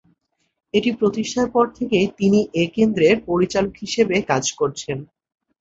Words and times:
এটি 0.73 0.89
প্রতিষ্ঠার 0.99 1.47
পর 1.55 1.65
থেকেই 1.77 2.07
তিনি 2.19 2.39
এ 2.53 2.75
কেন্দ্রের 2.75 3.15
পরিচালক 3.29 3.73
হিসেবে 3.83 4.15
কাজ 4.29 4.43
করছেন। 4.59 4.97